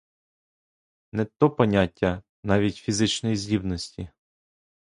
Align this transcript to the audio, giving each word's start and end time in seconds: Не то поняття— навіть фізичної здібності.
Не 1.11 1.25
то 1.25 1.49
поняття— 1.49 2.23
навіть 2.43 2.75
фізичної 2.75 3.35
здібності. 3.35 4.09